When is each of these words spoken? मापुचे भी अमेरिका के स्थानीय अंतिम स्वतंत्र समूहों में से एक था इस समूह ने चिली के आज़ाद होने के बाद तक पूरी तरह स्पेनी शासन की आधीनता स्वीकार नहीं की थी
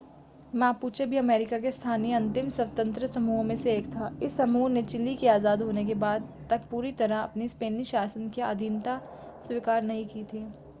मापुचे 0.53 1.05
भी 1.05 1.17
अमेरिका 1.17 1.57
के 1.59 1.71
स्थानीय 1.71 2.13
अंतिम 2.13 2.47
स्वतंत्र 2.49 3.07
समूहों 3.07 3.43
में 3.43 3.55
से 3.55 3.75
एक 3.75 3.87
था 3.89 4.09
इस 4.21 4.37
समूह 4.37 4.67
ने 4.69 4.83
चिली 4.85 5.15
के 5.15 5.27
आज़ाद 5.29 5.61
होने 5.61 5.85
के 5.85 5.93
बाद 6.01 6.27
तक 6.49 6.67
पूरी 6.71 6.91
तरह 6.97 7.47
स्पेनी 7.49 7.85
शासन 7.85 8.27
की 8.29 8.41
आधीनता 8.49 9.01
स्वीकार 9.43 9.81
नहीं 9.83 10.07
की 10.07 10.23
थी 10.25 10.47